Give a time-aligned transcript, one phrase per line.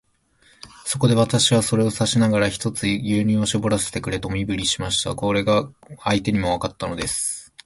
[0.83, 5.13] そこで、私はそれを指さしながら、ひとつ牛乳をしぼらせてくれという身振りをしました。
[5.13, 7.53] これが相手にもわかったのです。